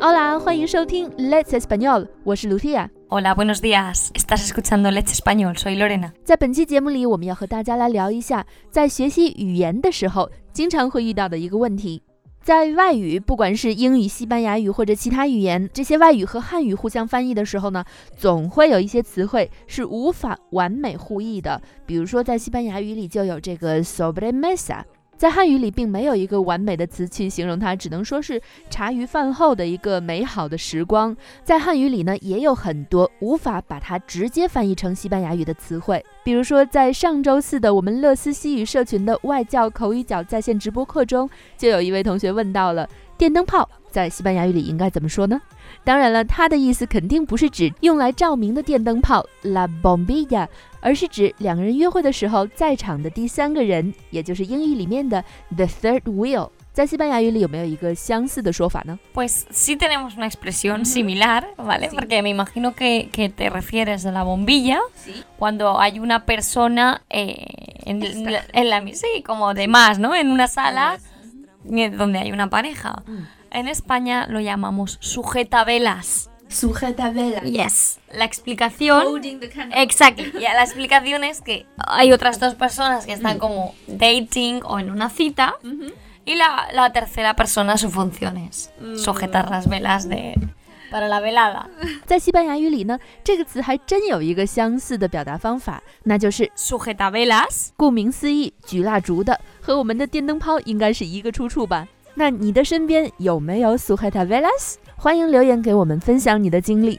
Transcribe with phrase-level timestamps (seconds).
[0.00, 2.88] Hola，欢迎收听 Let's Español，我是 Lucia。
[3.08, 4.10] Hola, buenos días.
[4.14, 5.56] Estás escuchando Let's Español.
[5.56, 6.12] Soy Lorena.
[6.24, 12.02] 在本期节目里，我们要和大家来聊一下，在学习语言的时候，经常会遇到的一个问题。
[12.40, 17.84] 在外语，不管是英语、西班牙语或者其他语言，这些外语和汉语互相翻译的时候呢，
[18.16, 21.60] 总会有一些词汇是无法完美互译的。
[21.84, 24.82] 比如说，在西班牙语里就有这个 sobremesa。
[25.18, 28.40] 在汉语里，并没有一个完美的词去形容它，只能说是
[28.70, 31.14] 茶余饭后的一个美好的时光。
[31.42, 45.39] 在汉语里呢，也有很多无法把它直接翻译成西班牙语的词汇，比如说在上周四的我们乐思西语社群的外教口语角在线直播课中，就有一位同学问到了电灯泡在西班牙语里应该怎么说呢？
[45.83, 50.47] 当然了，它的意思肯定不是指用来照明的电灯泡 la bombilla，
[50.79, 55.23] 而是指两个人约会的时候在场的第三个人，也就是英语里面的
[55.55, 56.49] the third wheel。
[56.71, 58.97] 在西班牙语里有没有一个相似的说法呢？
[59.13, 61.89] Pues sí tenemos una expresión similar, ¿vale?
[61.91, 64.79] Porque me imagino que, que te refieres a la bombilla
[65.37, 67.45] cuando hay una persona eh,
[67.85, 70.15] en, la, en la sí, como de más, ¿no?
[70.15, 70.97] En una sala
[71.63, 73.03] donde hay una pareja.
[73.51, 76.29] En España lo llamamos sujetavelas.
[76.47, 77.43] Sujetavelas.
[77.43, 77.99] Yes.
[78.11, 79.21] La explicación.
[79.71, 80.23] Exacto.
[80.33, 85.09] la explicación es que hay otras dos personas que están como dating o en una
[85.09, 85.55] cita.
[86.25, 90.35] Y la, la, tercera persona su función es sujetar las velas de.
[90.91, 91.65] Para la velada，
[92.05, 97.69] 在西班牙语里呢，这个词还真有一个相似的表达方法，那就是 sujetavelas。
[97.75, 101.87] 顾名思义，举蜡烛的，和我们的电灯泡应该是一个出处吧。
[102.18, 104.74] 那你的身边有没有 sujetavelas？
[104.96, 106.98] 欢迎留言给我们分享你的经历。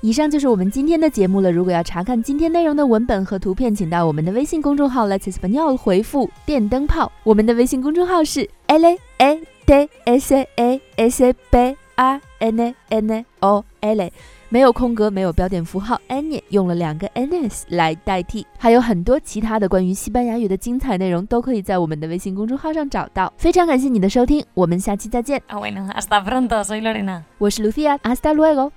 [0.00, 1.50] 以上就是我们今天的节目了。
[1.50, 7.10] 如果要查看今天内容的文本和图片，请到我们的微信公众号 Let's Español 回复“电灯泡”。
[7.24, 14.10] 我们的微信公众号是 L A D S A S B A N N O L。
[14.52, 23.32] 没有空格，没有标点符号，any 用了两个 ns 来代替，还有很多其他的关于西班牙语的精彩内容都可以在我们的微信公众号上找到。
[23.38, 25.40] 非常感谢你的收听，我们下期再见。
[25.48, 27.22] Ah bueno, hasta pronto, soy Lorena。
[27.38, 28.72] 我是 Lucia，hasta luego。